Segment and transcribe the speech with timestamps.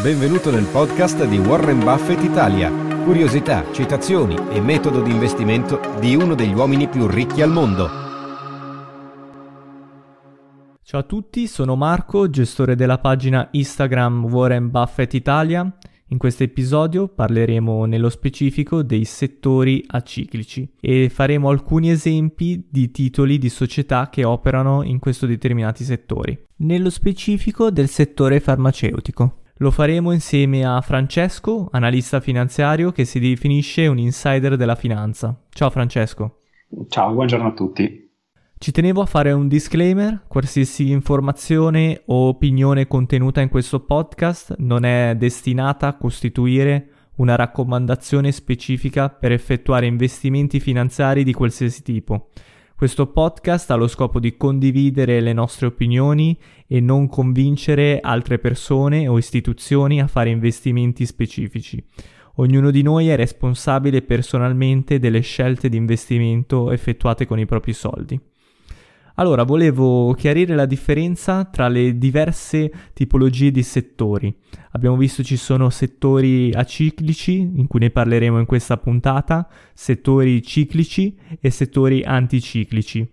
[0.00, 2.70] Benvenuto nel podcast di Warren Buffett Italia.
[3.04, 7.90] Curiosità, citazioni e metodo di investimento di uno degli uomini più ricchi al mondo.
[10.82, 15.76] Ciao a tutti, sono Marco, gestore della pagina Instagram Warren Buffett Italia.
[16.06, 23.36] In questo episodio parleremo nello specifico dei settori aciclici e faremo alcuni esempi di titoli
[23.36, 26.46] di società che operano in questi determinati settori.
[26.56, 29.36] Nello specifico del settore farmaceutico.
[29.62, 35.40] Lo faremo insieme a Francesco, analista finanziario che si definisce un insider della finanza.
[35.50, 36.40] Ciao Francesco.
[36.88, 38.10] Ciao, buongiorno a tutti.
[38.58, 44.84] Ci tenevo a fare un disclaimer, qualsiasi informazione o opinione contenuta in questo podcast non
[44.84, 52.30] è destinata a costituire una raccomandazione specifica per effettuare investimenti finanziari di qualsiasi tipo
[52.76, 56.36] questo podcast ha lo scopo di condividere le nostre opinioni
[56.66, 61.84] e non convincere altre persone o istituzioni a fare investimenti specifici.
[62.36, 68.18] Ognuno di noi è responsabile personalmente delle scelte di investimento effettuate con i propri soldi.
[69.16, 74.34] Allora, volevo chiarire la differenza tra le diverse tipologie di settori.
[74.72, 81.16] Abbiamo visto ci sono settori aciclici, in cui ne parleremo in questa puntata, settori ciclici
[81.40, 83.06] e settori anticiclici.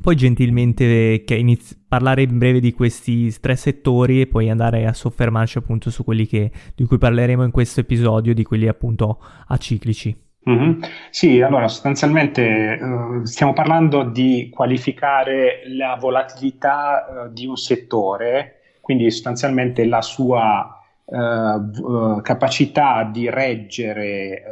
[0.00, 5.58] Poi gentilmente inizi- parlare in breve di questi tre settori e poi andare a soffermarci
[5.58, 10.16] appunto su quelli che, di cui parleremo in questo episodio, di quelli appunto aciclici.
[10.48, 10.82] Mm-hmm.
[11.10, 19.10] Sì, allora sostanzialmente uh, stiamo parlando di qualificare la volatilità uh, di un settore, quindi
[19.10, 24.42] sostanzialmente la sua uh, capacità di reggere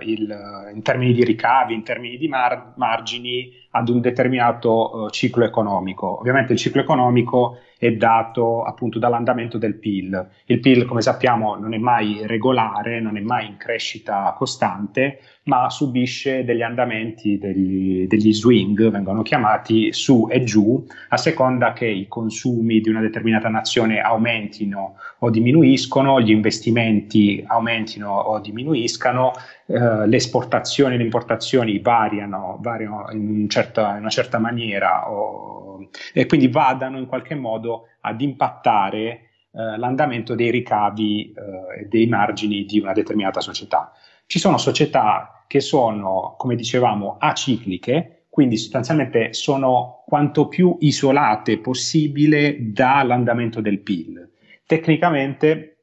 [0.00, 6.18] il, in termini di ricavi, in termini di mar- margini ad un determinato ciclo economico.
[6.18, 10.28] Ovviamente il ciclo economico è dato appunto dall'andamento del PIL.
[10.46, 15.68] Il PIL, come sappiamo, non è mai regolare, non è mai in crescita costante, ma
[15.68, 22.08] subisce degli andamenti, degli, degli swing, vengono chiamati su e giù, a seconda che i
[22.08, 29.32] consumi di una determinata nazione aumentino o diminuiscono, gli investimenti aumentino o diminuiscano,
[29.66, 35.10] eh, le esportazioni e le importazioni variano, variano in, un certa, in una certa maniera
[35.10, 39.06] o, e quindi vadano in qualche modo ad impattare
[39.52, 43.92] eh, l'andamento dei ricavi eh, e dei margini di una determinata società.
[44.26, 52.56] Ci sono società che sono, come dicevamo, acicliche, quindi sostanzialmente sono quanto più isolate possibile
[52.58, 54.30] dall'andamento del PIL.
[54.66, 55.76] Tecnicamente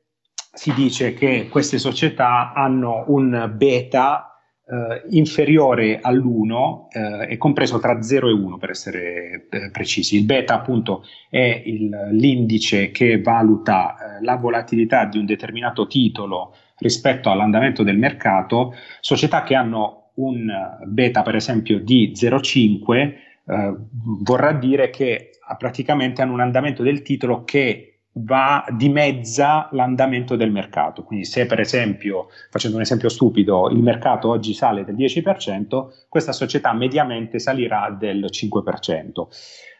[0.53, 4.32] si dice che queste società hanno un beta
[4.65, 10.17] eh, inferiore all'1 eh, è compreso tra 0 e 1 per essere eh, precisi.
[10.17, 16.55] Il beta appunto è il, l'indice che valuta eh, la volatilità di un determinato titolo
[16.77, 18.73] rispetto all'andamento del mercato.
[19.01, 20.49] Società che hanno un
[20.85, 23.13] beta per esempio di 0,5
[23.45, 23.75] eh,
[24.21, 31.03] vorrà dire che praticamente hanno un andamento del titolo che va dimezza l'andamento del mercato.
[31.03, 36.31] Quindi se per esempio, facendo un esempio stupido, il mercato oggi sale del 10%, questa
[36.31, 39.27] società mediamente salirà del 5%.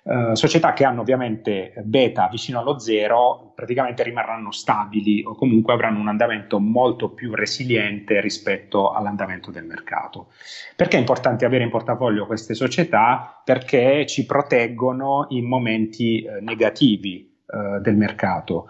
[0.06, 5.72] Uh, eh, società che hanno ovviamente beta vicino allo zero praticamente rimarranno stabili o comunque
[5.72, 10.28] avranno un andamento molto più resiliente rispetto all'andamento del mercato.
[10.76, 13.42] Perché è importante avere in portafoglio queste società?
[13.46, 18.70] Perché ci proteggono in momenti eh, negativi eh, del mercato.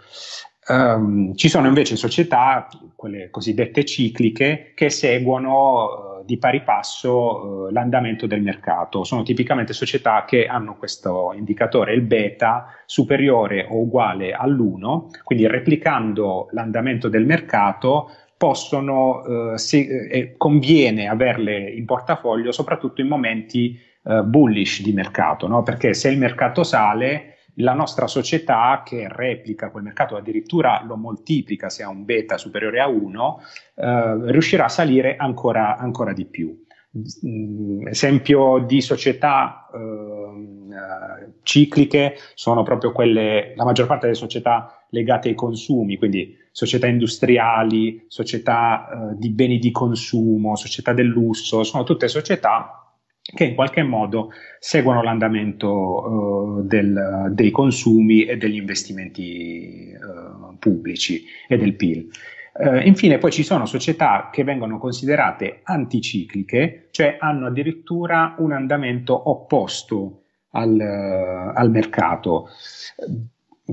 [0.66, 7.72] Um, ci sono invece società, quelle cosiddette cicliche, che seguono uh, di pari passo uh,
[7.72, 9.04] l'andamento del mercato.
[9.04, 16.48] Sono tipicamente società che hanno questo indicatore, il beta, superiore o uguale all'1, quindi replicando
[16.52, 24.82] l'andamento del mercato possono, uh, si, eh, conviene averle in portafoglio soprattutto in momenti bullish
[24.82, 25.64] di mercato, no?
[25.64, 31.70] perché se il mercato sale la nostra società che replica quel mercato, addirittura lo moltiplica
[31.70, 33.42] se ha un beta superiore a 1,
[33.76, 36.62] eh, riuscirà a salire ancora, ancora di più.
[37.26, 45.30] Mm, esempio di società eh, cicliche sono proprio quelle, la maggior parte delle società legate
[45.30, 51.84] ai consumi, quindi società industriali, società eh, di beni di consumo, società del lusso, sono
[51.84, 52.84] tutte società
[53.34, 61.24] che in qualche modo seguono l'andamento uh, del, dei consumi e degli investimenti uh, pubblici
[61.48, 62.08] e del PIL.
[62.54, 69.30] Uh, infine poi ci sono società che vengono considerate anticicliche, cioè hanno addirittura un andamento
[69.30, 72.50] opposto al, al mercato.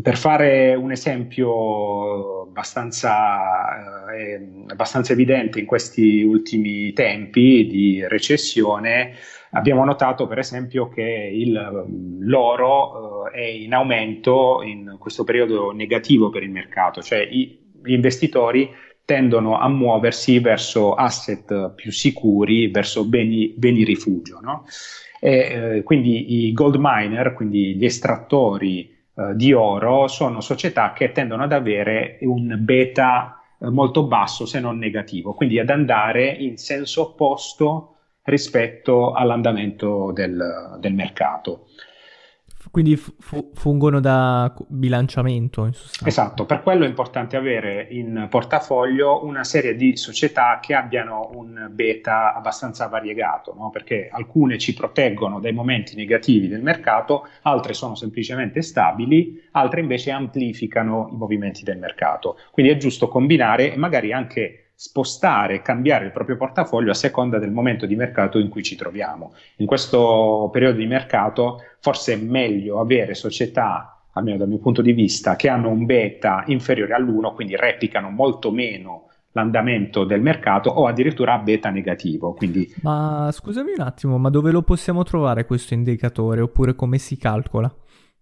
[0.01, 9.15] per fare un esempio abbastanza, eh, abbastanza, evidente in questi ultimi tempi di recessione,
[9.53, 11.03] abbiamo notato per esempio che
[11.33, 11.87] il,
[12.21, 17.93] l'oro eh, è in aumento in questo periodo negativo per il mercato, cioè i, gli
[17.93, 18.71] investitori
[19.05, 24.39] tendono a muoversi verso asset più sicuri, verso beni, beni rifugio.
[24.41, 24.65] No?
[25.21, 25.33] E,
[25.79, 31.43] eh, quindi i gold miner, quindi gli estrattori eh, di oro, sono società che tendono
[31.43, 37.03] ad avere un beta eh, molto basso, se non negativo, quindi ad andare in senso
[37.03, 37.97] opposto
[38.31, 41.67] rispetto all'andamento del, del mercato.
[42.71, 46.07] Quindi fu- fungono da bilanciamento in sostanza.
[46.07, 51.69] Esatto, per quello è importante avere in portafoglio una serie di società che abbiano un
[51.73, 53.71] beta abbastanza variegato, no?
[53.71, 60.13] perché alcune ci proteggono dai momenti negativi del mercato, altre sono semplicemente stabili, altre invece
[60.13, 62.39] amplificano i movimenti del mercato.
[62.53, 67.51] Quindi è giusto combinare e magari anche spostare, cambiare il proprio portafoglio a seconda del
[67.51, 69.35] momento di mercato in cui ci troviamo.
[69.57, 74.93] In questo periodo di mercato forse è meglio avere società, almeno dal mio punto di
[74.93, 80.87] vista, che hanno un beta inferiore all'1, quindi replicano molto meno l'andamento del mercato o
[80.87, 82.33] addirittura beta negativo.
[82.33, 82.67] Quindi...
[82.81, 87.71] Ma scusami un attimo, ma dove lo possiamo trovare questo indicatore oppure come si calcola?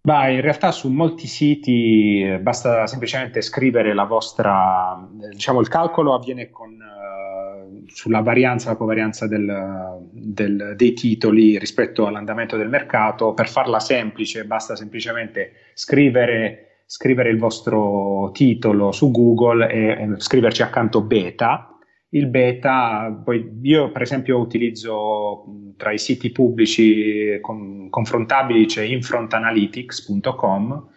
[0.01, 6.15] Beh, in realtà su molti siti eh, basta semplicemente scrivere la vostra, diciamo il calcolo
[6.15, 13.35] avviene con, uh, sulla varianza, la covarianza del, del, dei titoli rispetto all'andamento del mercato.
[13.35, 20.63] Per farla semplice basta semplicemente scrivere, scrivere il vostro titolo su Google e, e scriverci
[20.63, 21.78] accanto beta
[22.11, 25.45] il beta, poi io per esempio utilizzo
[25.77, 30.89] tra i siti pubblici con, confrontabili c'è infrontanalytics.com.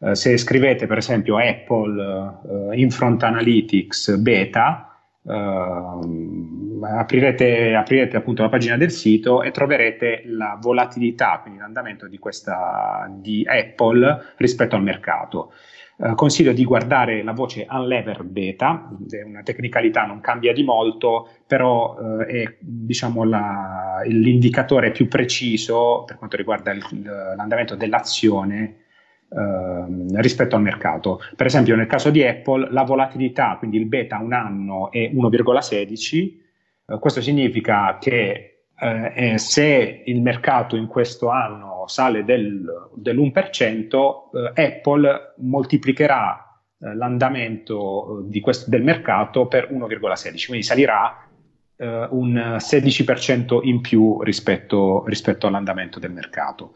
[0.00, 4.92] Eh, se scrivete per esempio Apple eh, Infront Analytics beta,
[5.24, 5.32] eh,
[6.82, 13.08] aprirete, aprirete appunto la pagina del sito e troverete la volatilità, quindi l'andamento di, questa,
[13.10, 15.52] di Apple rispetto al mercato.
[16.04, 21.28] Eh, consiglio di guardare la voce unlevered beta, è una tecnicalità, non cambia di molto,
[21.46, 26.84] però uh, è diciamo, la, l'indicatore più preciso per quanto riguarda il,
[27.36, 28.78] l'andamento dell'azione
[29.28, 31.20] uh, rispetto al mercato.
[31.36, 36.98] Per esempio nel caso di Apple la volatilità, quindi il beta un anno è 1,16,
[36.98, 42.64] questo significa che eh, se il mercato in questo anno sale del,
[42.94, 51.28] dell'1%, eh, Apple moltiplicherà eh, l'andamento eh, questo, del mercato per 1,16, quindi salirà
[51.76, 56.74] eh, un 16% in più rispetto, rispetto all'andamento del mercato.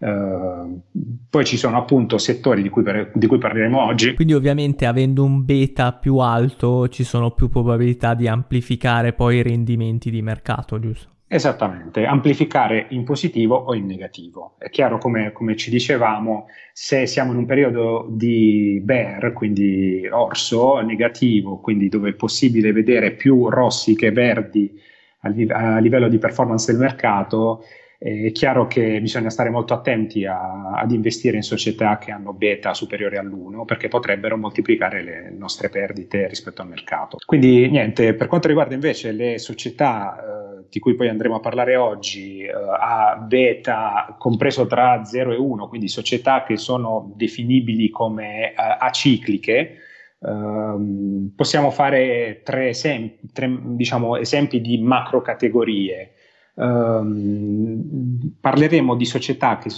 [0.00, 0.80] Uh,
[1.28, 4.14] poi ci sono appunto settori di cui, per, di cui, parleremo oggi.
[4.14, 9.42] Quindi ovviamente avendo un beta più alto ci sono più probabilità di amplificare poi i
[9.42, 11.17] rendimenti di mercato, giusto?
[11.30, 14.54] Esattamente, amplificare in positivo o in negativo.
[14.58, 20.80] È chiaro, come, come, ci dicevamo, se siamo in un periodo di bear, quindi orso,
[20.80, 24.72] negativo, quindi dove è possibile vedere più rossi che verdi
[25.20, 27.62] a, a livello di performance del mercato,
[27.98, 32.72] è chiaro che bisogna stare molto attenti a, ad investire in società che hanno beta
[32.72, 37.18] superiore all'1 perché potrebbero moltiplicare le nostre perdite rispetto al mercato.
[37.26, 41.76] Quindi niente, per quanto riguarda invece le società eh, di cui poi andremo a parlare
[41.76, 48.50] oggi eh, a beta compreso tra 0 e 1, quindi società che sono definibili come
[48.50, 49.78] eh, acicliche,
[50.20, 56.14] Uh, possiamo fare tre, esempi, tre diciamo, esempi di macro categorie.
[56.54, 59.70] Um, parleremo di società che,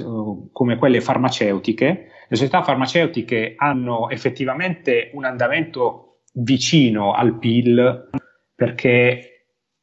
[0.51, 1.87] come quelle farmaceutiche.
[2.27, 8.09] Le società farmaceutiche hanno effettivamente un andamento vicino al PIL
[8.55, 9.40] perché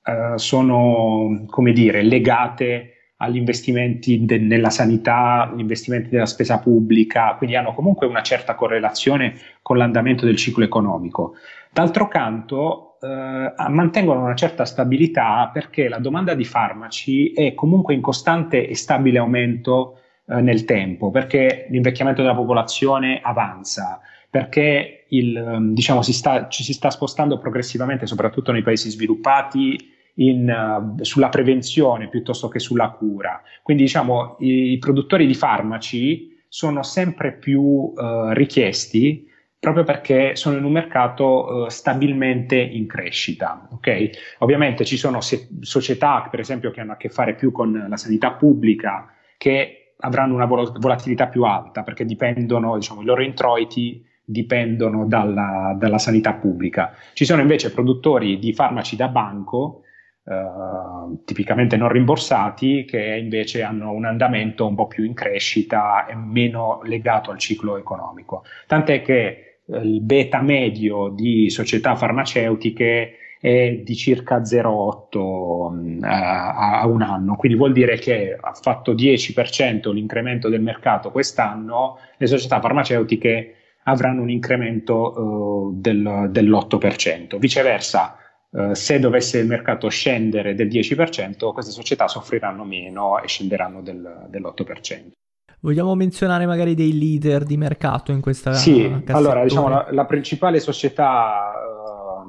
[0.07, 7.35] uh, sono, come dire, legate agli investimenti de- nella sanità, agli investimenti della spesa pubblica,
[7.37, 11.35] quindi hanno comunque una certa correlazione con l'andamento del ciclo economico.
[11.71, 18.01] D'altro canto, eh, mantengono una certa stabilità perché la domanda di farmaci è comunque in
[18.01, 23.99] costante e stabile aumento eh, nel tempo, perché l'invecchiamento della popolazione avanza,
[24.29, 29.95] perché il, ehm, diciamo, si sta, ci si sta spostando progressivamente, soprattutto nei paesi sviluppati,
[30.17, 33.41] in, uh, sulla prevenzione piuttosto che sulla cura.
[33.63, 39.25] Quindi diciamo i, i produttori di farmaci sono sempre più uh, richiesti
[39.59, 43.67] proprio perché sono in un mercato uh, stabilmente in crescita.
[43.73, 44.11] Okay?
[44.39, 47.97] Ovviamente ci sono se- società, per esempio, che hanno a che fare più con la
[47.97, 54.05] sanità pubblica, che avranno una vol- volatilità più alta perché dipendono, diciamo, i loro introiti
[54.23, 56.93] dipendono dalla, dalla, sanità pubblica.
[57.13, 59.83] Ci sono invece produttori di farmaci da banco,
[60.29, 66.15] eh, tipicamente non rimborsati, che invece hanno un andamento un po' più in crescita e
[66.15, 68.43] meno legato al ciclo economico.
[68.67, 76.79] Tant'è che eh, il beta medio di società farmaceutiche è di circa 0,8 mm, a,
[76.81, 82.27] a, un anno, quindi vuol dire che ha fatto 10% l'incremento del mercato quest'anno, le
[82.27, 83.53] società farmaceutiche
[83.83, 87.37] avranno un incremento uh, del, dell'8%.
[87.37, 88.17] Viceversa,
[88.57, 94.25] uh, se dovesse il mercato scendere del 10%, queste società soffriranno meno e scenderanno del,
[94.29, 95.11] dell'8%.
[95.59, 100.59] Vogliamo menzionare magari dei leader di mercato in questa Sì, allora diciamo la, la principale
[100.59, 101.51] società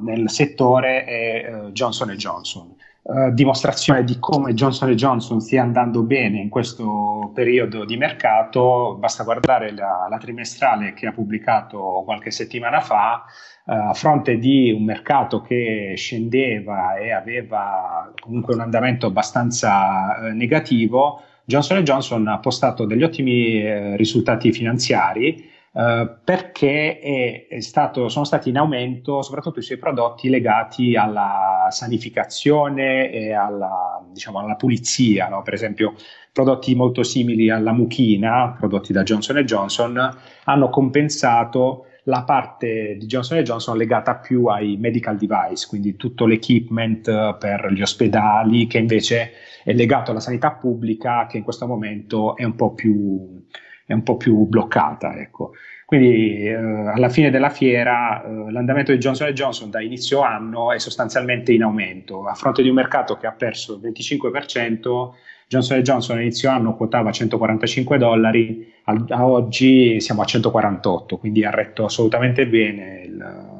[0.00, 2.74] nel settore è uh, Johnson Johnson.
[3.00, 9.24] Uh, dimostrazione di come Johnson Johnson stia andando bene in questo periodo di mercato, basta
[9.24, 13.24] guardare la, la trimestrale che ha pubblicato qualche settimana fa,
[13.64, 20.34] uh, a fronte di un mercato che scendeva e aveva comunque un andamento abbastanza uh,
[20.34, 28.24] negativo, Johnson Johnson ha postato degli ottimi risultati finanziari eh, perché è, è stato, sono
[28.24, 35.28] stati in aumento soprattutto i suoi prodotti legati alla sanificazione e alla, diciamo, alla pulizia,
[35.28, 35.42] no?
[35.42, 35.94] per esempio
[36.32, 43.38] prodotti molto simili alla mucchina, prodotti da Johnson Johnson, hanno compensato la parte di Johnson
[43.42, 49.32] Johnson legata più ai medical device, quindi tutto l'equipment per gli ospedali, che invece
[49.62, 53.44] è legato alla sanità pubblica, che in questo momento è un po' più,
[53.88, 55.16] è un po' più bloccata.
[55.18, 55.52] Ecco.
[55.86, 60.78] Quindi eh, alla fine della fiera eh, l'andamento di Johnson Johnson da inizio anno è
[60.78, 62.26] sostanzialmente in aumento.
[62.26, 65.08] A fronte di un mercato che ha perso il 25%,
[65.48, 71.42] Johnson Johnson a inizio anno quotava 145 dollari, a, a oggi siamo a 148, quindi
[71.42, 73.57] ha retto assolutamente bene il,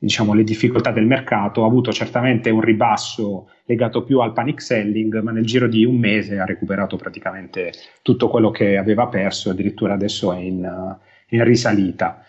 [0.00, 1.62] diciamo, le difficoltà del mercato.
[1.62, 5.96] Ha avuto certamente un ribasso legato più al panic selling, ma nel giro di un
[5.96, 10.96] mese ha recuperato praticamente tutto quello che aveva perso, addirittura adesso è in,
[11.28, 12.24] in risalita.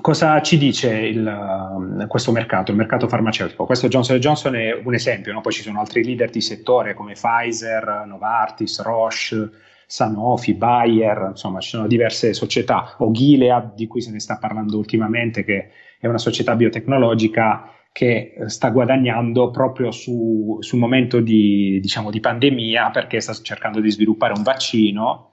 [0.00, 3.64] Cosa ci dice il, questo mercato, il mercato farmaceutico?
[3.64, 5.40] Questo Johnson Johnson è un esempio, no?
[5.40, 9.50] poi ci sono altri leader di settore come Pfizer, Novartis, Roche,
[9.86, 14.76] Sanofi, Bayer, insomma ci sono diverse società, o Gilead di cui se ne sta parlando
[14.76, 22.10] ultimamente, che è una società biotecnologica che sta guadagnando proprio su, sul momento di, diciamo,
[22.10, 25.32] di pandemia perché sta cercando di sviluppare un vaccino.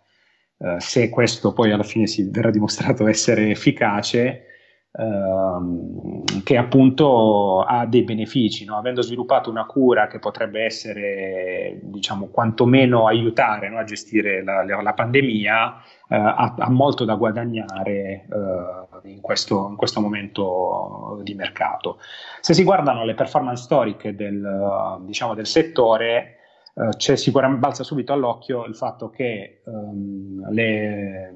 [0.59, 4.45] Eh, se questo poi alla fine si verrà dimostrato essere efficace,
[4.93, 8.77] ehm, che appunto ha dei benefici, no?
[8.77, 13.79] avendo sviluppato una cura che potrebbe essere, diciamo, quantomeno aiutare no?
[13.79, 19.75] a gestire la, la pandemia, eh, ha, ha, molto da guadagnare eh, in, questo, in,
[19.75, 21.97] questo, momento di mercato.
[22.39, 26.37] Se si guardano le performance storiche del, diciamo, del settore,
[26.75, 31.31] Uh, c'è sicuramente balza subito all'occhio il fatto che um, le,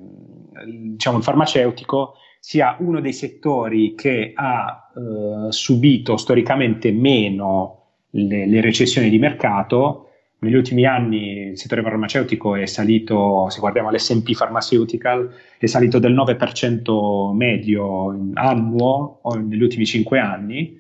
[0.66, 2.16] diciamo, il farmaceutico
[2.48, 10.12] sia uno dei settori che ha uh, subito storicamente meno le, le, recessioni di mercato.
[10.40, 16.14] Negli ultimi anni il settore farmaceutico è salito, se guardiamo l'SP Pharmaceutical, è salito del
[16.14, 20.80] 9% medio annuo negli ultimi 5 anni,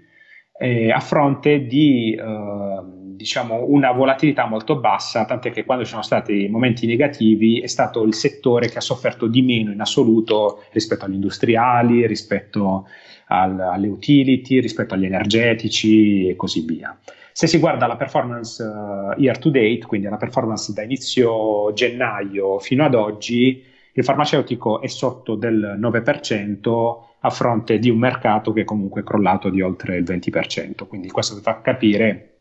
[0.57, 6.03] eh, a fronte di uh, diciamo, una volatilità molto bassa, tant'è che quando ci sono
[6.03, 11.03] stati momenti negativi è stato il settore che ha sofferto di meno in assoluto rispetto
[11.03, 12.88] agli industriali, rispetto
[13.27, 16.97] al, alle utility, rispetto agli energetici e così via.
[17.31, 22.59] Se si guarda la performance uh, year to date, quindi la performance da inizio gennaio
[22.59, 28.63] fino ad oggi, il farmaceutico è sotto del 9% a fronte di un mercato che
[28.63, 30.88] comunque è crollato di oltre il 20%.
[30.88, 32.37] Quindi questo fa capire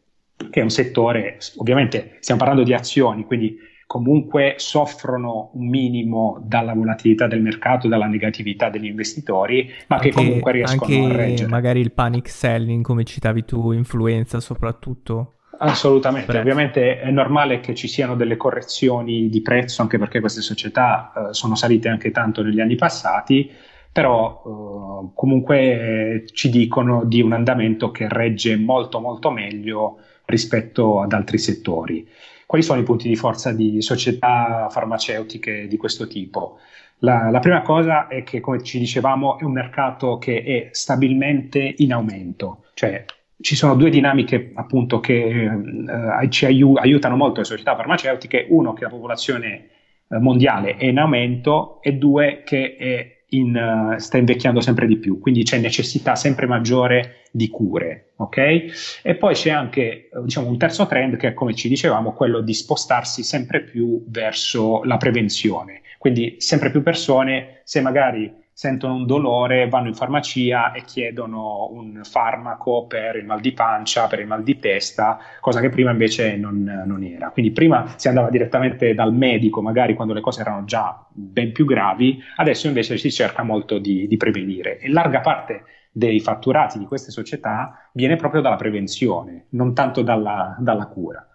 [0.50, 6.74] che è un settore, ovviamente stiamo parlando di azioni, quindi comunque soffrono un minimo dalla
[6.74, 11.48] volatilità del mercato, dalla negatività degli investitori, ma anche, che comunque riescono a reggere.
[11.48, 15.36] Magari il panic selling, come citavi tu, influenza soprattutto.
[15.58, 16.42] Assolutamente, prezzo.
[16.42, 21.32] ovviamente è normale che ci siano delle correzioni di prezzo, anche perché queste società uh,
[21.32, 23.50] sono salite anche tanto negli anni passati,
[23.90, 31.12] però uh, comunque ci dicono di un andamento che regge molto molto meglio rispetto ad
[31.12, 32.06] altri settori.
[32.46, 36.58] Quali sono i punti di forza di società farmaceutiche di questo tipo?
[36.98, 41.74] La, la, prima cosa è che, come ci dicevamo, è un mercato che è stabilmente
[41.78, 43.04] in aumento, cioè
[43.40, 48.72] ci sono due dinamiche appunto che eh, ci aiu- aiutano molto le società farmaceutiche, uno
[48.72, 49.68] che la popolazione
[50.08, 54.98] eh, mondiale è in aumento e due che è in, uh, sta invecchiando sempre di
[54.98, 59.00] più, quindi c'è necessità sempre maggiore di cure, ok?
[59.02, 62.54] E poi c'è anche diciamo, un terzo trend che è, come ci dicevamo, quello di
[62.54, 65.82] spostarsi sempre più verso la prevenzione.
[65.98, 72.00] Quindi sempre più persone, se magari sentono un dolore, vanno in farmacia e chiedono un
[72.04, 76.38] farmaco per il mal di pancia, per il mal di testa, cosa che prima invece
[76.38, 77.28] non, non, era.
[77.28, 81.66] Quindi prima si andava direttamente dal medico, magari quando le cose erano già ben più
[81.66, 84.78] gravi, adesso invece si cerca molto di, di prevenire.
[84.78, 90.56] E larga parte dei fatturati di queste società viene proprio dalla prevenzione, non tanto dalla,
[90.58, 91.28] dalla cura.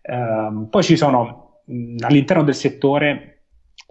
[0.00, 1.62] Uh, poi ci sono
[1.98, 3.31] all'interno del settore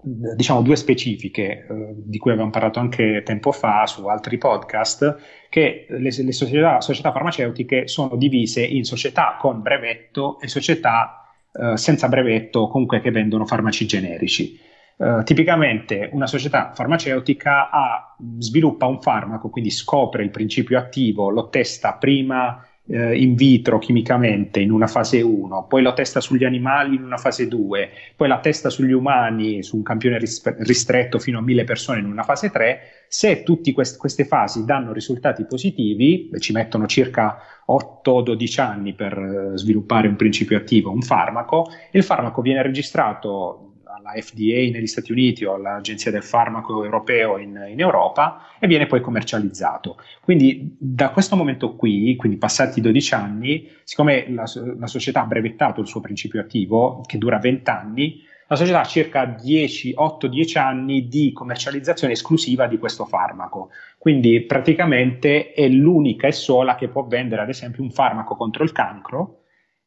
[0.04, 5.18] diciamo due specifiche eh, di cui avevamo parlato anche tempo fa su altri podcast
[5.50, 11.22] che le, le società, società, farmaceutiche sono divise in società con brevetto e società
[11.54, 14.70] eh, senza brevetto comunque che vendono farmaci generici.
[15.02, 21.50] Uh, tipicamente una società farmaceutica ha, sviluppa un farmaco, quindi scopre il principio attivo, lo
[21.50, 26.96] testa prima eh, in vitro chimicamente in una fase 1, poi lo testa sugli animali
[26.96, 31.40] in una fase 2, poi la testa sugli umani su un campione ris- ristretto fino
[31.40, 36.30] a 1000 persone in una fase 3, se tutte quest- queste fasi danno risultati positivi,
[36.40, 42.42] ci mettono circa 8-12 anni per eh, sviluppare un principio attivo, un farmaco, il farmaco
[42.42, 43.71] viene registrato
[44.02, 48.88] alla FDA negli Stati Uniti o all'Agenzia del Farmaco Europeo in, in, Europa e viene
[48.88, 49.98] poi commercializzato.
[50.22, 54.44] Quindi da questo momento qui, quindi passati 12 anni, siccome la,
[54.78, 58.86] la società ha brevettato il suo principio attivo, che dura 20 anni, la società ha
[58.86, 63.70] circa 10, 8-10 anni di commercializzazione esclusiva di questo farmaco.
[63.98, 68.74] Quindi praticamente è l'unica e sola che può vendere, ad esempio, un farmaco contro il
[68.74, 69.41] cancro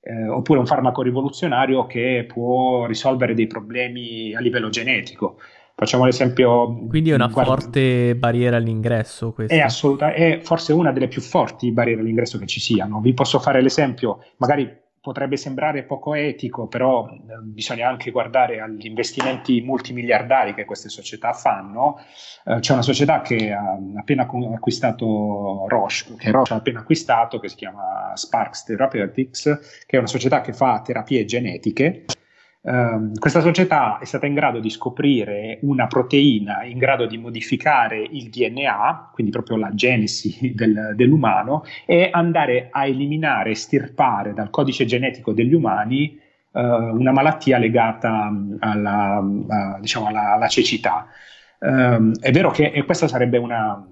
[0.04, 5.38] eh, oppure un farmaco rivoluzionario che può risolvere dei problemi a livello genetico.
[5.75, 6.87] Facciamo l'esempio.
[6.87, 9.32] Quindi è una guarda, forte barriera all'ingresso.
[9.32, 9.52] Questa.
[9.52, 13.00] È, assoluta, è forse una delle più forti barriere all'ingresso che ci siano.
[13.00, 17.07] Vi posso fare l'esempio, magari potrebbe sembrare poco etico, però
[17.43, 21.99] bisogna anche guardare agli investimenti multimiliardari che queste società fanno.
[22.43, 27.51] Eh, c'è una società che ha appena acquistato Roche, che Roche ha appena acquistato, che
[27.51, 32.07] si chiama Sparks Therapeutics, che è una società che fa terapie genetiche
[32.64, 38.00] Uh, questa società è stata in grado di scoprire una proteina in grado di modificare
[38.00, 44.87] il DNA, quindi proprio la genesi del, dell'umano, e andare a eliminare, estirpare dal codice
[44.87, 46.18] genetico degli umani
[46.53, 51.07] uh, una malattia legata alla, a, diciamo alla, alla cecità.
[51.59, 53.87] Uh, è vero che questa sarebbe una,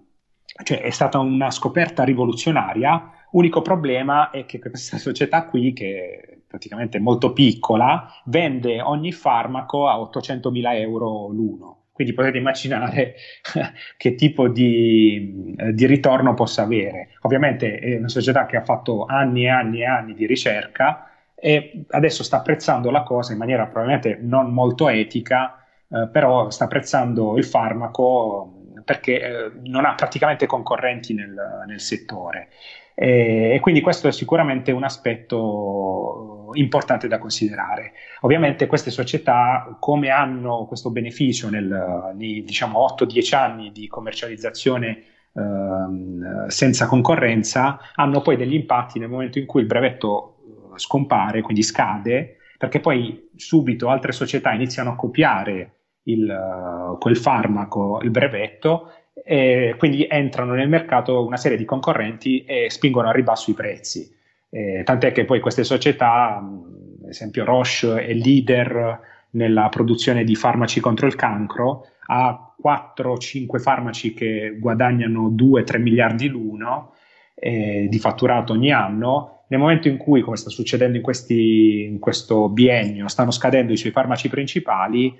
[0.65, 6.99] cioè è stata una scoperta rivoluzionaria, unico problema è che questa società qui, che praticamente
[6.99, 11.79] molto piccola, vende ogni farmaco a 800.000 euro l'uno.
[11.93, 13.15] Quindi potete immaginare
[13.97, 17.09] che tipo di, eh, di, ritorno possa avere.
[17.23, 21.85] Ovviamente è una società che ha fatto anni e anni e anni di ricerca e
[21.91, 27.37] adesso sta apprezzando la cosa in maniera probabilmente non molto etica, eh, però sta apprezzando
[27.39, 31.35] il farmaco perché eh, non ha praticamente concorrenti nel,
[31.67, 32.49] nel settore.
[32.95, 37.93] E, e quindi questo è sicuramente un aspetto importante da considerare.
[38.21, 45.03] Ovviamente queste società, come hanno questo beneficio nel, nei diciamo, 8-10 anni di commercializzazione
[45.35, 50.37] ehm, senza concorrenza, hanno poi degli impatti nel momento in cui il brevetto
[50.75, 58.01] eh, scompare, quindi scade, perché poi subito altre società iniziano a copiare il, quel farmaco,
[58.03, 58.93] il brevetto,
[59.25, 64.21] e quindi entrano nel mercato una serie di concorrenti e spingono a ribasso i prezzi.
[64.55, 70.79] Eh, tant'è che poi queste società, ad esempio Roche è leader nella produzione di farmaci
[70.79, 76.93] contro il cancro, ha 4-5 farmaci che guadagnano 2-3 miliardi l'uno
[77.35, 79.45] eh, di fatturato ogni anno.
[79.49, 83.79] Nel momento in cui, come sta succedendo in, questi, in questo biennio, stanno scadendo i
[83.79, 85.19] suoi farmaci principali,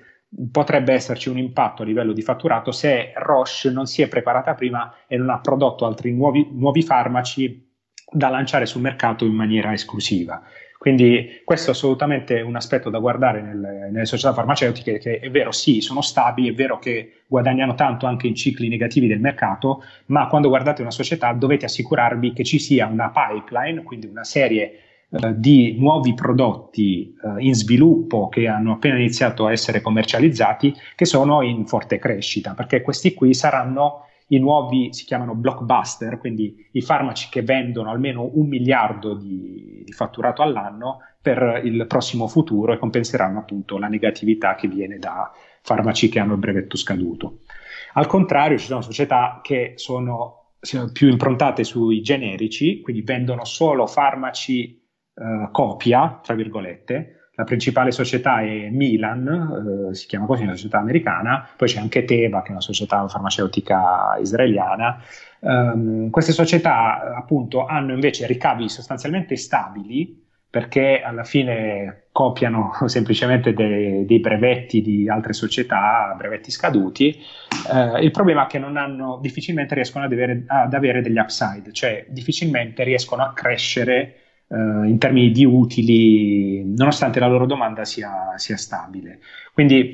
[0.51, 4.93] potrebbe esserci un impatto a livello di fatturato se Roche non si è preparata prima
[5.07, 7.72] e non ha prodotto altri nuovi, nuovi farmaci
[8.13, 10.41] da lanciare sul mercato in maniera esclusiva.
[10.77, 15.53] Quindi questo è assolutamente un aspetto da guardare nelle, nelle, società farmaceutiche che è vero,
[15.53, 20.27] sì, sono stabili, è vero che guadagnano tanto anche in cicli negativi del mercato, ma
[20.27, 25.33] quando guardate una società dovete assicurarvi che ci sia una pipeline, quindi una serie eh,
[25.37, 31.43] di nuovi prodotti eh, in sviluppo che hanno appena iniziato a essere commercializzati che sono
[31.43, 37.29] in forte crescita perché questi qui saranno i nuovi si chiamano blockbuster, quindi i farmaci
[37.29, 43.39] che vendono almeno un miliardo di, di fatturato all'anno, per il prossimo futuro e compenseranno
[43.39, 47.39] appunto la negatività che viene da farmaci che hanno il brevetto scaduto.
[47.93, 50.55] Al contrario, ci sono società che sono
[50.91, 54.81] più improntate sui generici, quindi vendono solo farmaci
[55.13, 60.77] eh, copia, tra virgolette, la principale società è Milan, eh, si chiama così, una società
[60.77, 65.01] americana, poi c'è anche Teva, che è una società farmaceutica israeliana.
[65.39, 70.21] Um, queste società appunto hanno invece ricavi sostanzialmente stabili
[70.53, 77.19] perché alla fine copiano semplicemente dei, dei brevetti di altre società, brevetti scaduti.
[77.73, 82.05] Eh, il problema è che hanno, difficilmente riescono ad avere, ad avere degli upside, cioè
[82.09, 84.17] difficilmente riescono a crescere
[84.53, 89.17] Uh, in termini di utili, nonostante la loro domanda sia, sia, stabile.
[89.51, 89.93] Quindi,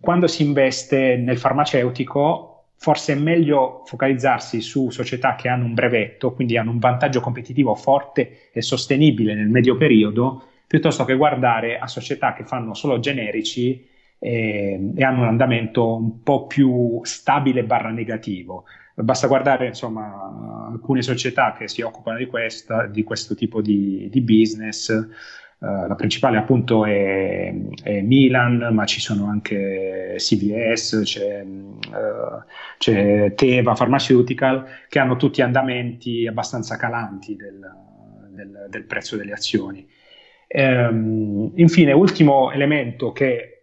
[0.00, 6.32] quando si investe nel farmaceutico, forse è meglio focalizzarsi su società che hanno un brevetto,
[6.32, 11.86] quindi hanno un vantaggio competitivo forte e sostenibile nel medio periodo, piuttosto che guardare a
[11.86, 13.86] società che fanno solo generici
[14.18, 18.64] e, e hanno un andamento un po' più stabile barra negativo.
[19.02, 24.20] Basta guardare insomma, alcune società che si occupano di, questa, di questo tipo di, di
[24.20, 24.88] business.
[25.60, 32.44] Uh, la principale appunto è, è, Milan, ma ci sono anche CVS, c'è, uh,
[32.78, 37.60] c'è, Teva Pharmaceutical, che hanno tutti andamenti abbastanza calanti del,
[38.30, 39.86] del, del prezzo delle azioni.
[40.48, 43.57] Um, infine, ultimo elemento che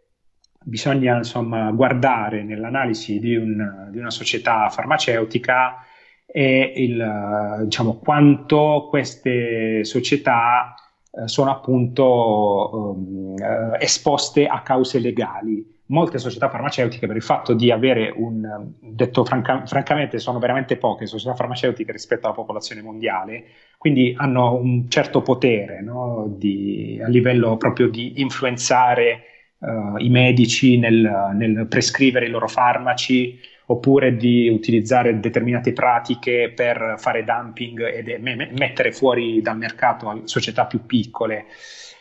[0.65, 5.85] bisogna insomma, guardare nell'analisi di, un, di, una società farmaceutica
[6.25, 10.73] è il, diciamo, quanto queste società
[11.11, 13.35] eh, sono appunto um,
[13.79, 15.73] esposte a cause legali.
[15.87, 21.05] Molte società farmaceutiche, per il fatto di avere un, detto franca, francamente, sono veramente poche
[21.05, 23.43] società farmaceutiche rispetto alla popolazione mondiale,
[23.77, 29.34] quindi hanno un certo potere no, di, a livello proprio di influenzare
[29.65, 36.95] uh, i medici nel, nel, prescrivere i loro farmaci oppure di utilizzare determinate pratiche per
[36.97, 41.45] fare dumping e me- mettere fuori dal mercato società più piccole.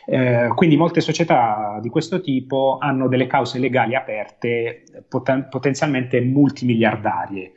[0.06, 7.52] Eh, quindi molte società di questo tipo hanno delle cause legali aperte poten- potenzialmente multimiliardarie.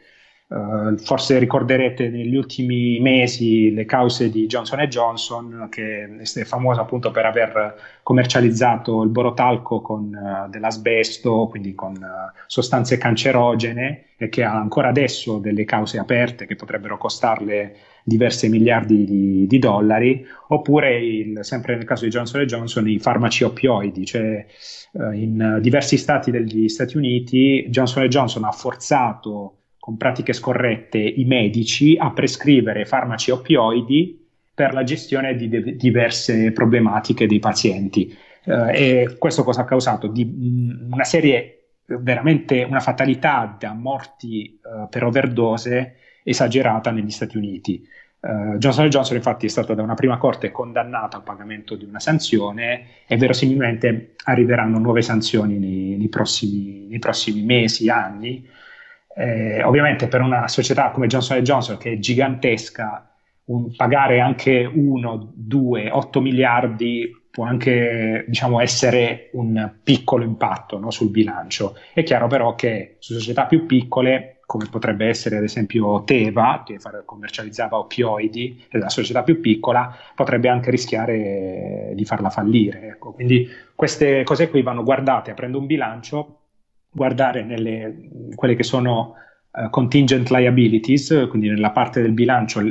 [0.49, 7.11] Uh, forse ricorderete negli ultimi mesi le cause di Johnson Johnson, che è famosa appunto
[7.11, 14.43] per aver commercializzato il borotalco con uh, dell'asbesto, quindi con uh, sostanze cancerogene, e che
[14.43, 20.97] ha ancora adesso delle cause aperte che potrebbero costarle diverse miliardi di, di dollari, oppure
[20.97, 24.45] il, sempre nel caso di Johnson Johnson i farmaci oppioidi, cioè
[25.11, 29.51] in diversi stati degli Stati Uniti Johnson Johnson ha forzato
[29.87, 34.21] con pratiche scorrette i medici a prescrivere farmaci oppioidi
[34.53, 38.13] per la gestione di de- diverse problematiche dei pazienti.
[38.43, 40.07] Eh, e questo cosa ha causato?
[40.07, 47.37] Di, mh, una serie, veramente una fatalità da morti eh, per overdose esagerata negli Stati
[47.37, 47.87] Uniti.
[48.19, 51.99] Uh, Johnson Johnson infatti è stata da una prima corte condannata al pagamento di una
[51.99, 58.45] sanzione e verosimilmente arriveranno nuove sanzioni nei, nei, prossimi, nei prossimi, mesi, anni,
[59.17, 63.09] eh, ovviamente per una società come Johnson Johnson che è gigantesca,
[63.45, 70.91] un, pagare anche 1, 2, 8 miliardi può anche diciamo, essere un piccolo impatto no,
[70.91, 71.75] sul bilancio.
[71.93, 76.79] È chiaro però che su società più piccole, come potrebbe essere ad esempio Teva, che
[77.05, 82.87] commercializzava oppioidi, è una società più piccola, potrebbe anche rischiare di farla fallire.
[82.87, 83.13] Ecco.
[83.13, 86.46] Quindi queste cose qui vanno guardate aprendo un bilancio
[86.89, 89.13] guardare nelle quelle che sono
[89.51, 92.61] uh, contingent liabilities, quindi nella parte del bilancio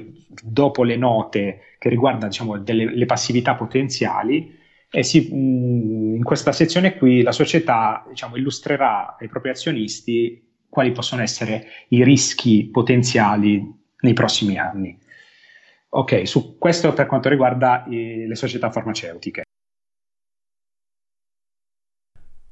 [0.42, 4.54] dopo le note che riguarda diciamo, delle, le passività potenziali
[4.90, 10.92] e si, mh, in questa sezione qui la società diciamo, illustrerà ai propri azionisti quali
[10.92, 14.98] possono essere i rischi potenziali nei prossimi anni.
[15.88, 19.44] Ok, su questo per quanto riguarda i, le società farmaceutiche.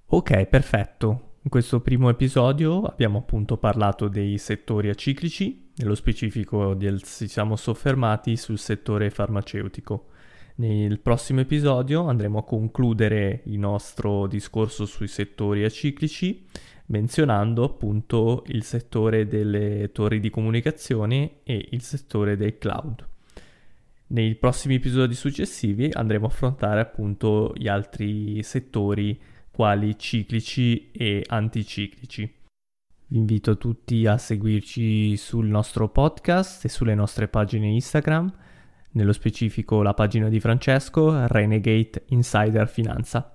[0.06, 1.33] Ok, perfetto.
[1.44, 7.56] In questo primo episodio abbiamo appunto parlato dei settori aciclici, nello specifico del, ci siamo
[7.56, 10.06] soffermati sul settore farmaceutico.
[10.54, 16.46] Nel prossimo episodio andremo a concludere il nostro discorso sui settori aciclici
[16.86, 23.06] menzionando appunto il settore delle torri di comunicazione e il settore del cloud.
[24.06, 32.22] Nei prossimi episodi successivi andremo a affrontare appunto gli altri settori quali ciclici e anticiclici.
[33.06, 38.32] Vi invito tutti a seguirci sul nostro podcast e sulle nostre pagine Instagram.
[38.94, 43.34] nello specifico la pagina di Francesco, Renegade Insider Finanza.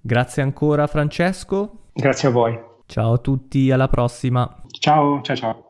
[0.00, 1.86] Grazie ancora Francesco.
[1.92, 2.58] Grazie a voi.
[2.86, 4.62] Ciao a tutti, alla prossima.
[4.70, 5.67] Ciao, ciao ciao.